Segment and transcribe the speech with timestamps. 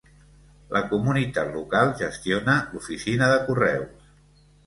[0.75, 4.11] La comunitat local gestiona l'oficina de correus.